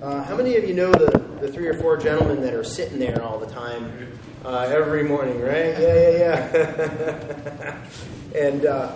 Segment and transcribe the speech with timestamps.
[0.00, 3.00] Uh, how many of you know the, the three or four gentlemen that are sitting
[3.00, 5.76] there all the time uh, every morning, right?
[5.76, 7.76] Yeah, yeah, yeah.
[8.36, 8.92] and uh,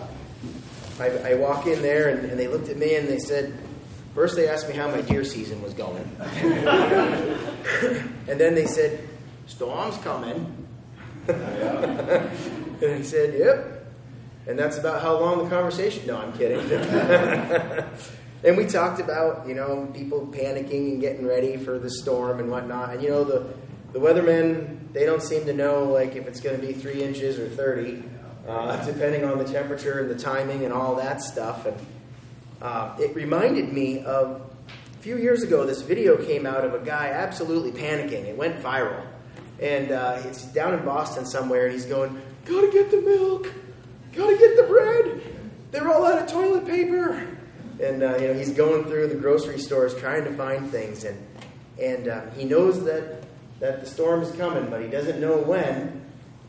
[1.01, 3.53] I, I, walk in there, and, and, they looked at me and they said,
[4.15, 6.09] first they asked me how my deer season was going.
[6.21, 7.35] and
[8.41, 9.01] then they said,
[9.49, 10.69] storm's coming.
[11.27, 12.31] and
[12.81, 13.87] I said, yep.
[14.47, 16.07] And that's about how long the conversation.
[16.07, 16.61] No, I'm kidding.
[18.45, 22.51] And we talked about you know people panicking and getting ready for the storm and
[22.51, 22.91] whatnot.
[22.91, 23.47] And you know the
[23.93, 27.39] the weathermen they don't seem to know like if it's going to be three inches
[27.39, 28.03] or thirty,
[28.49, 31.67] uh, depending on the temperature and the timing and all that stuff.
[31.67, 31.77] And
[32.61, 34.43] uh, it reminded me of
[34.95, 35.65] a few years ago.
[35.65, 38.25] This video came out of a guy absolutely panicking.
[38.25, 39.07] It went viral,
[39.61, 43.53] and uh, it's down in Boston somewhere, and he's going, "Gotta get the milk,
[44.13, 45.23] gotta get the bread.
[45.71, 47.39] They're all out of toilet paper."
[47.81, 51.27] And uh, you know he's going through the grocery stores trying to find things, and
[51.81, 53.25] and uh, he knows that
[53.61, 56.01] that the storm is coming, but he doesn't know when.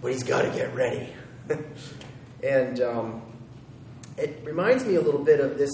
[0.01, 1.13] But he's got to get ready,
[2.43, 3.21] and um,
[4.17, 5.71] it reminds me a little bit of this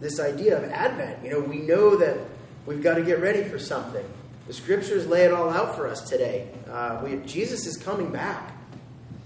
[0.00, 1.24] this idea of Advent.
[1.24, 2.18] You know, we know that
[2.66, 4.04] we've got to get ready for something.
[4.46, 6.48] The scriptures lay it all out for us today.
[6.68, 8.52] Uh, we, Jesus is coming back,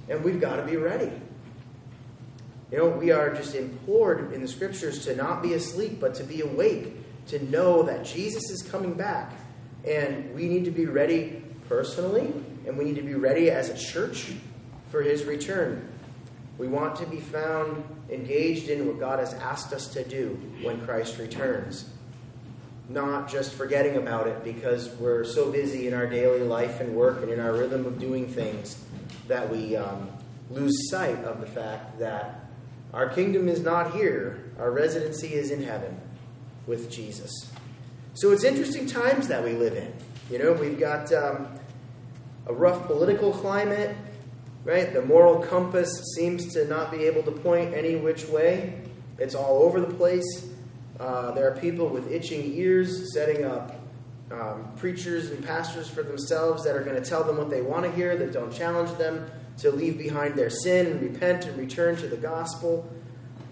[0.08, 1.10] and we've got to be ready.
[2.70, 6.24] You know, we are just implored in the scriptures to not be asleep, but to
[6.24, 6.94] be awake,
[7.28, 9.32] to know that Jesus is coming back.
[9.86, 12.32] And we need to be ready personally,
[12.66, 14.32] and we need to be ready as a church
[14.90, 15.88] for his return.
[16.58, 20.30] We want to be found engaged in what God has asked us to do
[20.62, 21.88] when Christ returns.
[22.88, 27.22] Not just forgetting about it because we're so busy in our daily life and work
[27.22, 28.82] and in our rhythm of doing things
[29.28, 30.08] that we um,
[30.50, 32.47] lose sight of the fact that
[32.92, 36.00] our kingdom is not here, our residency is in heaven
[36.66, 37.30] with Jesus.
[38.14, 39.92] So it's interesting times that we live in.
[40.30, 41.48] You know, we've got um,
[42.46, 43.96] a rough political climate,
[44.64, 44.92] right?
[44.92, 48.82] The moral compass seems to not be able to point any which way,
[49.18, 50.48] it's all over the place.
[50.98, 53.80] Uh, there are people with itching ears setting up
[54.30, 57.84] um, preachers and pastors for themselves that are going to tell them what they want
[57.84, 61.96] to hear, that don't challenge them to leave behind their sin and repent and return
[61.96, 62.88] to the gospel.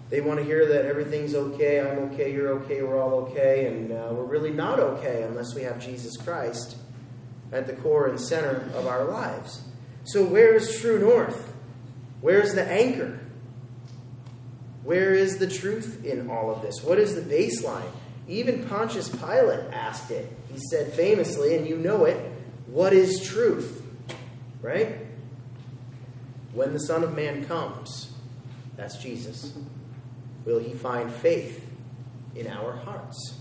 [0.09, 3.91] They want to hear that everything's okay, I'm okay, you're okay, we're all okay, and
[3.91, 6.77] uh, we're really not okay unless we have Jesus Christ
[7.51, 9.61] at the core and center of our lives.
[10.05, 11.53] So, where is true north?
[12.21, 13.19] Where's the anchor?
[14.83, 16.81] Where is the truth in all of this?
[16.81, 17.91] What is the baseline?
[18.29, 20.31] Even Pontius Pilate asked it.
[20.49, 22.31] He said famously, and you know it,
[22.67, 23.83] what is truth?
[24.61, 25.06] Right?
[26.57, 28.11] When the Son of Man comes,
[28.75, 29.55] that's Jesus,
[30.43, 31.69] will he find faith
[32.33, 33.37] in our hearts?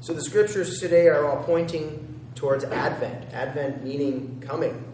[0.00, 3.32] So the scriptures today are all pointing towards Advent.
[3.32, 4.84] Advent meaning coming,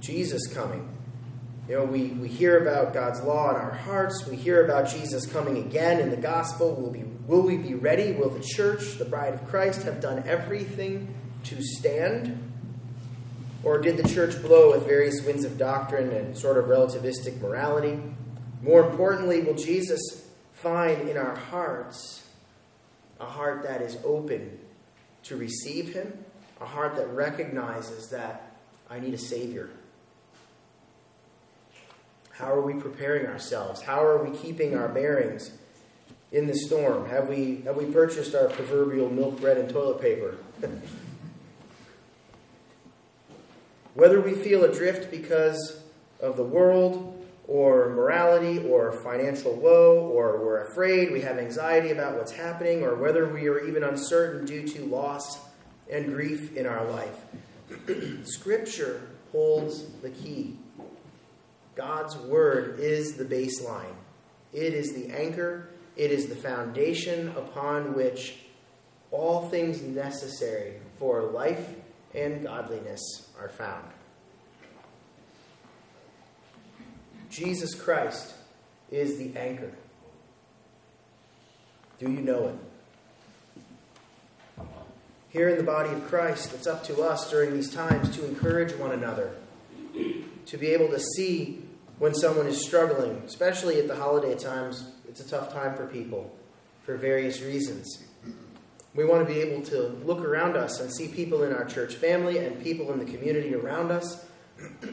[0.00, 0.88] Jesus coming.
[1.68, 4.26] You know, we, we hear about God's law in our hearts.
[4.26, 6.74] We hear about Jesus coming again in the gospel.
[6.76, 8.12] Will, be, will we be ready?
[8.12, 12.43] Will the church, the bride of Christ, have done everything to stand?
[13.64, 17.98] Or did the church blow with various winds of doctrine and sort of relativistic morality?
[18.62, 22.26] More importantly, will Jesus find in our hearts
[23.18, 24.58] a heart that is open
[25.24, 26.12] to receive Him,
[26.60, 28.54] a heart that recognizes that
[28.90, 29.70] I need a Savior?
[32.32, 33.80] How are we preparing ourselves?
[33.80, 35.52] How are we keeping our bearings
[36.32, 37.08] in the storm?
[37.08, 40.36] Have we, have we purchased our proverbial milk, bread, and toilet paper?
[44.04, 45.80] Whether we feel adrift because
[46.20, 52.18] of the world, or morality, or financial woe, or we're afraid, we have anxiety about
[52.18, 55.38] what's happening, or whether we are even uncertain due to loss
[55.90, 57.18] and grief in our life.
[58.24, 60.58] Scripture holds the key.
[61.74, 63.94] God's Word is the baseline,
[64.52, 68.36] it is the anchor, it is the foundation upon which
[69.10, 71.70] all things necessary for life
[72.14, 73.93] and godliness are found.
[77.34, 78.32] Jesus Christ
[78.92, 79.72] is the anchor.
[81.98, 82.54] Do you know
[84.58, 84.64] it?
[85.30, 88.72] Here in the body of Christ, it's up to us during these times to encourage
[88.74, 89.32] one another,
[90.46, 91.64] to be able to see
[91.98, 94.92] when someone is struggling, especially at the holiday times.
[95.08, 96.32] It's a tough time for people
[96.84, 98.04] for various reasons.
[98.94, 101.96] We want to be able to look around us and see people in our church
[101.96, 104.24] family and people in the community around us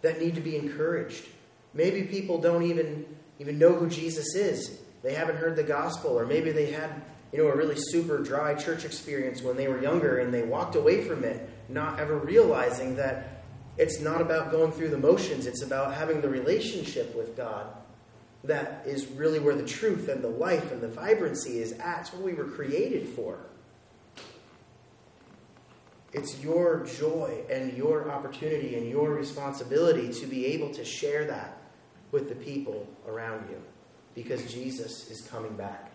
[0.00, 1.26] that need to be encouraged.
[1.74, 3.04] Maybe people don't even,
[3.38, 4.78] even know who Jesus is.
[5.02, 8.54] They haven't heard the gospel, or maybe they had you know, a really super dry
[8.54, 12.94] church experience when they were younger and they walked away from it, not ever realizing
[12.96, 13.42] that
[13.76, 17.66] it's not about going through the motions, it's about having the relationship with God.
[18.44, 22.02] That is really where the truth and the life and the vibrancy is at.
[22.02, 23.40] It's what we were created for.
[26.12, 31.63] It's your joy and your opportunity and your responsibility to be able to share that
[32.14, 33.60] with the people around you
[34.14, 35.90] because Jesus is coming back.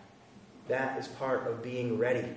[0.68, 2.28] That is part of being ready.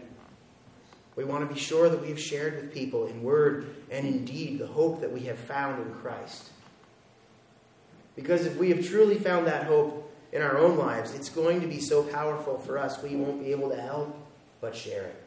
[1.17, 4.25] We want to be sure that we have shared with people in word and in
[4.25, 6.49] deed the hope that we have found in Christ.
[8.15, 11.67] Because if we have truly found that hope in our own lives, it's going to
[11.67, 14.15] be so powerful for us, we won't be able to help
[14.61, 15.23] but share it.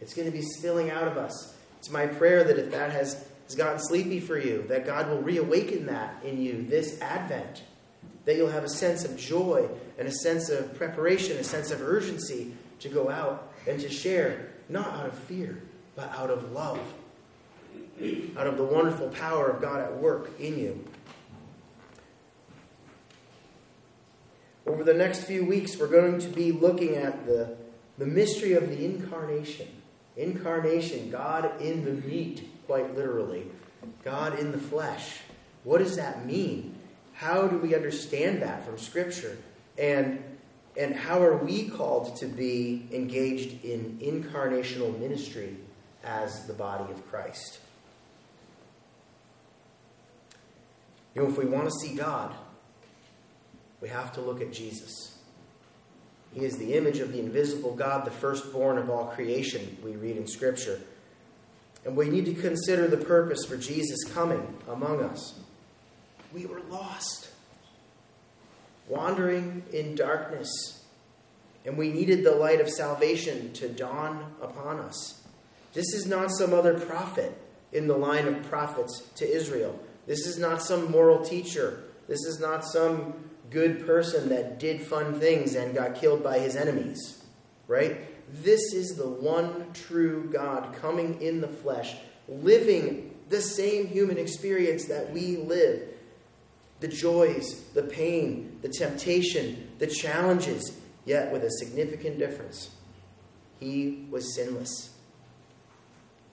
[0.00, 1.54] It's going to be spilling out of us.
[1.78, 5.22] It's my prayer that if that has, has gotten sleepy for you, that God will
[5.22, 7.62] reawaken that in you this Advent.
[8.24, 9.68] That you'll have a sense of joy
[9.98, 14.50] and a sense of preparation, a sense of urgency to go out and to share,
[14.68, 15.62] not out of fear,
[15.96, 16.80] but out of love,
[18.36, 20.84] out of the wonderful power of God at work in you.
[24.66, 27.56] Over the next few weeks, we're going to be looking at the,
[27.98, 29.66] the mystery of the incarnation.
[30.16, 33.46] Incarnation, God in the meat, quite literally.
[34.04, 35.18] God in the flesh.
[35.64, 36.78] What does that mean?
[37.20, 39.36] How do we understand that from Scripture?
[39.76, 40.24] And,
[40.74, 45.58] and how are we called to be engaged in incarnational ministry
[46.02, 47.58] as the body of Christ?
[51.14, 52.34] You know, if we want to see God,
[53.82, 55.18] we have to look at Jesus.
[56.32, 60.16] He is the image of the invisible God, the firstborn of all creation, we read
[60.16, 60.80] in Scripture.
[61.84, 65.38] And we need to consider the purpose for Jesus coming among us.
[66.32, 67.28] We were lost,
[68.88, 70.84] wandering in darkness,
[71.64, 75.22] and we needed the light of salvation to dawn upon us.
[75.72, 77.36] This is not some other prophet
[77.72, 79.78] in the line of prophets to Israel.
[80.06, 81.84] This is not some moral teacher.
[82.08, 83.14] This is not some
[83.50, 87.22] good person that did fun things and got killed by his enemies,
[87.68, 87.98] right?
[88.42, 91.96] This is the one true God coming in the flesh,
[92.28, 95.82] living the same human experience that we live.
[96.80, 102.70] The joys, the pain, the temptation, the challenges, yet with a significant difference.
[103.58, 104.90] He was sinless.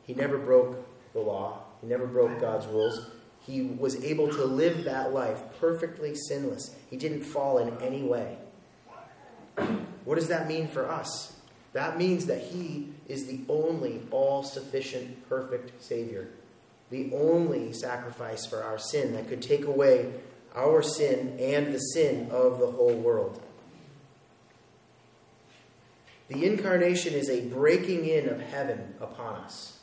[0.04, 3.12] He never broke the law, he never broke God's rules.
[3.42, 6.76] He was able to live that life perfectly sinless.
[6.90, 8.38] He didn't fall in any way.
[10.04, 11.34] What does that mean for us?
[11.74, 16.30] That means that He is the only all sufficient, perfect Savior,
[16.90, 20.12] the only sacrifice for our sin that could take away
[20.58, 23.42] our sin and the sin of the whole world.
[26.28, 29.80] The incarnation is a breaking in of heaven upon us.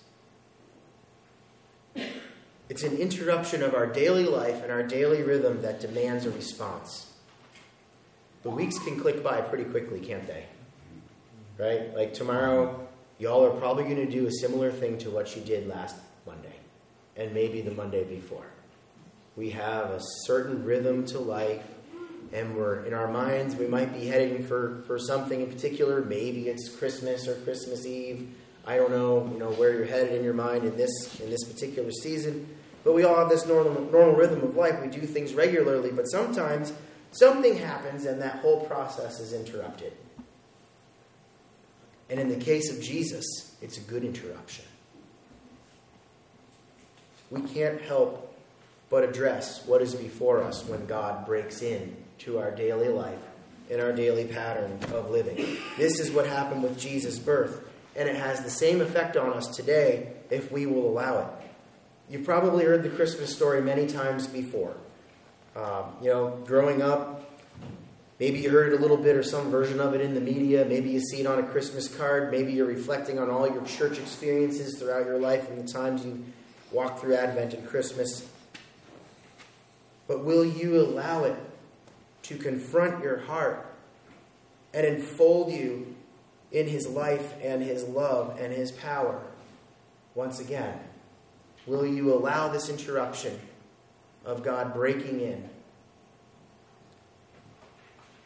[2.68, 7.12] It's an interruption of our daily life and our daily rhythm that demands a response.
[8.42, 10.44] The weeks can click by pretty quickly, can't they?
[11.56, 11.94] Right?
[11.94, 12.86] Like tomorrow,
[13.18, 16.56] y'all are probably going to do a similar thing to what you did last Monday,
[17.16, 18.46] and maybe the Monday before.
[19.36, 21.64] We have a certain rhythm to life,
[22.32, 26.02] and we're in our minds, we might be heading for, for something in particular.
[26.02, 28.28] Maybe it's Christmas or Christmas Eve
[28.66, 31.44] I don't know, you know, where you're headed in your mind in this in this
[31.44, 32.48] particular season.
[32.82, 34.80] But we all have this normal normal rhythm of life.
[34.80, 36.72] We do things regularly, but sometimes
[37.12, 39.92] something happens and that whole process is interrupted.
[42.08, 44.64] And in the case of Jesus, it's a good interruption.
[47.30, 48.33] We can't help
[48.90, 53.18] but address what is before us when God breaks in to our daily life
[53.70, 55.56] in our daily pattern of living.
[55.78, 57.64] This is what happened with Jesus' birth
[57.96, 61.26] and it has the same effect on us today if we will allow it.
[62.10, 64.76] You've probably heard the Christmas story many times before.
[65.56, 67.30] Um, you know, growing up,
[68.18, 70.64] maybe you heard a little bit or some version of it in the media.
[70.64, 72.30] Maybe you see it on a Christmas card.
[72.30, 76.24] Maybe you're reflecting on all your church experiences throughout your life and the times you
[76.72, 78.28] walked through Advent and Christmas.
[80.06, 81.36] But will you allow it
[82.24, 83.66] to confront your heart
[84.72, 85.94] and enfold you
[86.50, 89.20] in his life and his love and his power.
[90.14, 90.78] Once again,
[91.66, 93.38] will you allow this interruption
[94.24, 95.48] of God breaking in?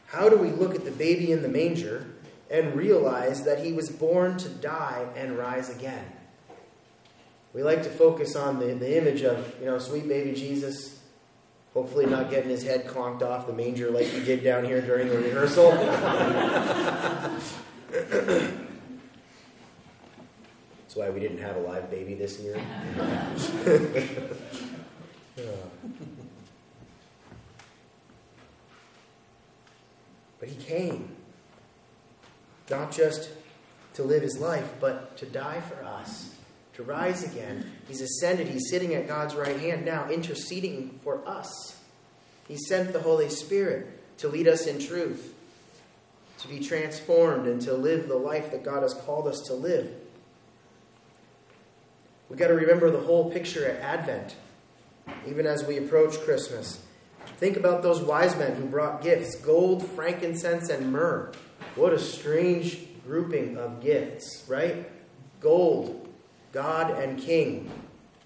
[0.07, 2.07] How do we look at the baby in the manger
[2.49, 6.05] and realize that he was born to die and rise again?
[7.53, 10.98] We like to focus on the, the image of, you know, sweet baby Jesus,
[11.73, 15.07] hopefully not getting his head clonked off the manger like he did down here during
[15.09, 15.71] the rehearsal.
[20.89, 22.59] That's why we didn't have a live baby this year.
[30.39, 31.15] but he came,
[32.69, 33.29] not just
[33.93, 36.35] to live his life, but to die for us,
[36.79, 37.69] to rise again.
[37.89, 38.47] He's ascended.
[38.47, 41.77] He's sitting at God's right hand now, interceding for us.
[42.47, 45.35] He sent the Holy Spirit to lead us in truth,
[46.37, 49.93] to be transformed, and to live the life that God has called us to live.
[52.29, 54.37] We've got to remember the whole picture at Advent,
[55.27, 56.81] even as we approach Christmas.
[57.39, 61.33] Think about those wise men who brought gifts gold, frankincense, and myrrh.
[61.75, 64.89] What a strange grouping of gifts, right?
[65.41, 66.08] Gold,
[66.51, 67.69] God and King.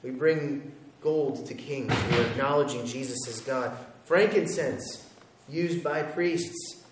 [0.02, 0.72] We bring
[1.04, 1.94] gold to kings.
[2.12, 3.78] We're acknowledging Jesus as God.
[4.06, 5.06] Frankincense,
[5.50, 6.84] used by priests.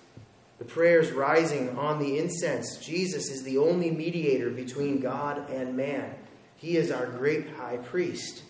[0.60, 2.78] The prayers rising on the incense.
[2.78, 6.14] Jesus is the only mediator between God and man.
[6.58, 8.44] He is our great high priest.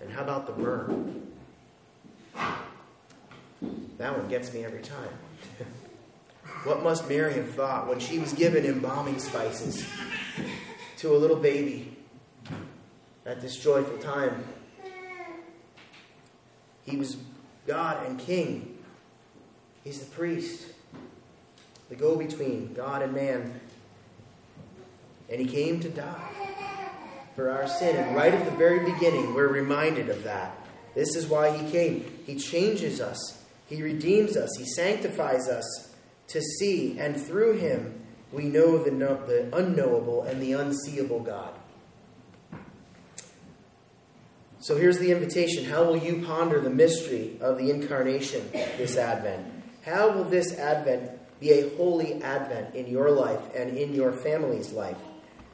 [0.00, 0.90] And how about the myrrh?
[3.98, 5.10] That one gets me every time.
[6.64, 9.86] what must Mary have thought when she was given embalming spices
[11.00, 11.96] to a little baby
[13.24, 14.44] at this joyful time?
[16.84, 17.16] He was
[17.66, 18.78] God and King.
[19.82, 20.66] He's the priest,
[21.88, 23.60] the go between God and man.
[25.30, 26.28] And he came to die
[27.34, 27.96] for our sin.
[27.96, 30.54] And right at the very beginning, we're reminded of that.
[30.94, 32.04] This is why he came.
[32.26, 35.94] He changes us, he redeems us, he sanctifies us
[36.28, 41.54] to see, and through him, we know the, the unknowable and the unseeable God.
[44.60, 45.64] So here's the invitation.
[45.64, 49.46] How will you ponder the mystery of the incarnation this Advent?
[49.84, 51.10] How will this Advent
[51.40, 54.98] be a holy Advent in your life and in your family's life?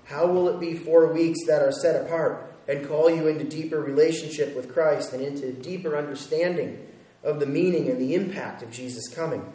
[0.04, 3.80] How will it be four weeks that are set apart and call you into deeper
[3.80, 6.84] relationship with Christ and into deeper understanding
[7.22, 9.52] of the meaning and the impact of Jesus' coming?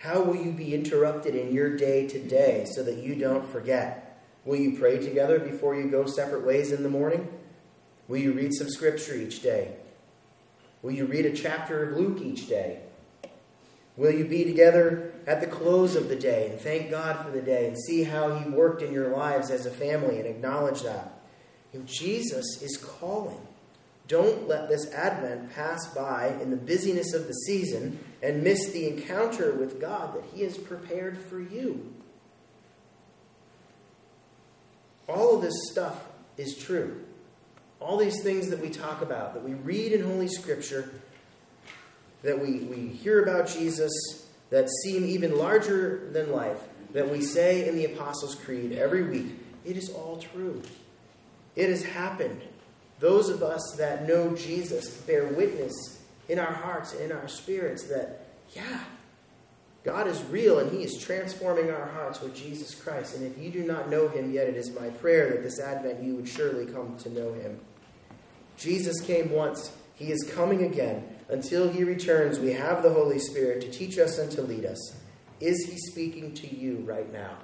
[0.00, 4.24] How will you be interrupted in your day to day so that you don't forget?
[4.46, 7.28] Will you pray together before you go separate ways in the morning?
[8.08, 9.74] Will you read some scripture each day?
[10.80, 12.80] Will you read a chapter of Luke each day?
[13.98, 17.42] Will you be together at the close of the day and thank God for the
[17.42, 21.12] day and see how He worked in your lives as a family and acknowledge that?
[21.74, 23.46] Know, Jesus is calling.
[24.10, 28.88] Don't let this Advent pass by in the busyness of the season and miss the
[28.88, 31.94] encounter with God that He has prepared for you.
[35.08, 37.04] All of this stuff is true.
[37.78, 40.92] All these things that we talk about, that we read in Holy Scripture,
[42.24, 43.92] that we, we hear about Jesus
[44.50, 46.58] that seem even larger than life,
[46.94, 50.62] that we say in the Apostles' Creed every week, it is all true.
[51.54, 52.42] It has happened.
[53.00, 57.84] Those of us that know Jesus bear witness in our hearts and in our spirits
[57.84, 58.84] that, yeah,
[59.82, 63.16] God is real and He is transforming our hearts with Jesus Christ.
[63.16, 66.02] And if you do not know Him yet, it is my prayer that this Advent
[66.02, 67.58] you would surely come to know Him.
[68.58, 71.16] Jesus came once, He is coming again.
[71.30, 74.96] Until he returns, we have the Holy Spirit to teach us and to lead us.
[75.38, 77.36] Is he speaking to you right now?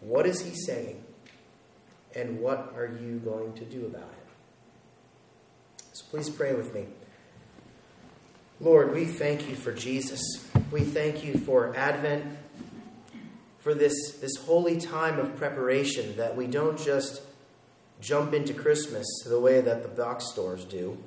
[0.00, 1.02] What is he saying?
[2.16, 4.23] And what are you going to do about it?
[5.94, 6.84] So please pray with me.
[8.60, 10.20] Lord, we thank you for Jesus.
[10.70, 12.36] We thank you for Advent,
[13.60, 17.22] for this, this holy time of preparation that we don't just
[18.02, 20.98] jump into Christmas the way that the box stores do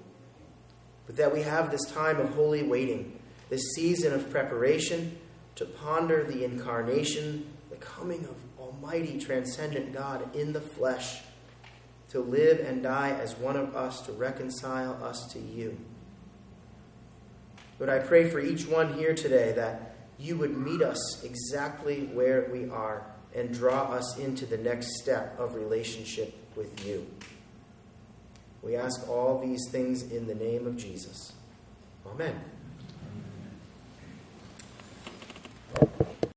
[1.08, 3.17] but that we have this time of holy waiting,
[3.50, 5.17] this season of preparation
[5.56, 11.22] to ponder the incarnation, the coming of Almighty, transcendent God in the flesh,
[12.09, 15.77] to live and die as one of us, to reconcile us to you.
[17.79, 22.49] But I pray for each one here today that you would meet us exactly where
[22.51, 27.05] we are and draw us into the next step of relationship with you.
[28.63, 31.33] We ask all these things in the name of Jesus.
[32.05, 32.41] Amen.